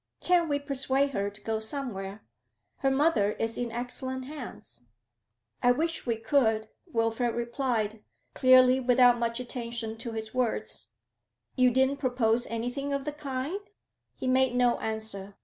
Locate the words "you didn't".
11.55-11.97